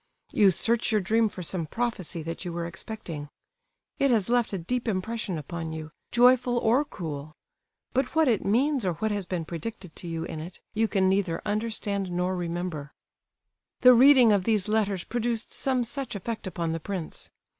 You 0.33 0.49
search 0.49 0.91
your 0.91 0.99
dream 0.99 1.29
for 1.29 1.43
some 1.43 1.67
prophecy 1.67 2.23
that 2.23 2.43
you 2.43 2.51
were 2.51 2.65
expecting. 2.65 3.29
It 3.99 4.09
has 4.09 4.31
left 4.31 4.51
a 4.51 4.57
deep 4.57 4.87
impression 4.87 5.37
upon 5.37 5.73
you, 5.73 5.91
joyful 6.11 6.57
or 6.57 6.83
cruel, 6.83 7.35
but 7.93 8.15
what 8.15 8.27
it 8.27 8.43
means, 8.43 8.83
or 8.83 8.93
what 8.93 9.11
has 9.11 9.27
been 9.27 9.45
predicted 9.45 9.95
to 9.97 10.07
you 10.07 10.23
in 10.23 10.39
it, 10.39 10.59
you 10.73 10.87
can 10.87 11.07
neither 11.07 11.39
understand 11.45 12.09
nor 12.09 12.35
remember. 12.35 12.93
The 13.81 13.93
reading 13.93 14.31
of 14.31 14.43
these 14.43 14.67
letters 14.67 15.03
produced 15.03 15.53
some 15.53 15.83
such 15.83 16.15
effect 16.15 16.47
upon 16.47 16.71
the 16.73 16.79
prince. 16.79 17.29